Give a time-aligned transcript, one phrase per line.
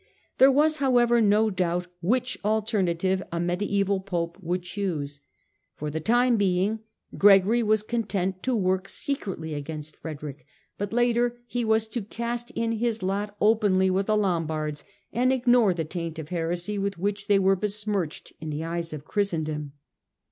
[0.39, 5.19] There was, however, no doubt which alternative a mediaeval Pope would chose.
[5.75, 6.79] For the time being
[7.19, 10.43] Gregory was content to work secretly against Frederick,
[10.79, 14.83] but later he was to cast in his lot openly with the Lombards
[15.13, 19.05] and ignore the taint of heresy with which they were besmirched in the eyes of
[19.05, 19.71] Christen dom.